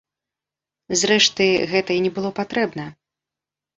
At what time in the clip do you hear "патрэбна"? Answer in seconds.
2.41-2.91